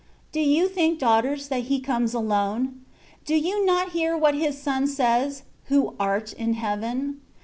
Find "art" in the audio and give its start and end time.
5.99-6.33